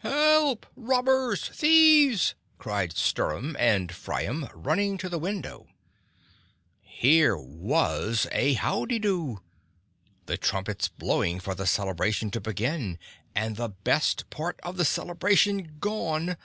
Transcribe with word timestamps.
"Help! 0.00 0.66
Robbers! 0.76 1.48
Thieves!" 1.48 2.34
cried 2.58 2.94
Stirem 2.94 3.56
and 3.58 3.88
Friem, 3.90 4.46
running 4.54 4.98
to 4.98 5.08
the 5.08 5.18
window. 5.18 5.68
Here 6.82 7.34
was 7.34 8.26
a 8.30 8.56
howdedo. 8.56 9.42
The 10.26 10.36
trumpets 10.36 10.88
blowing 10.88 11.40
for 11.40 11.54
the 11.54 11.66
celebration 11.66 12.30
to 12.32 12.42
begin 12.42 12.98
and 13.34 13.56
the 13.56 13.70
best 13.70 14.28
part 14.28 14.60
of 14.62 14.76
the 14.76 14.84
celebration 14.84 15.78
gone! 15.80 16.36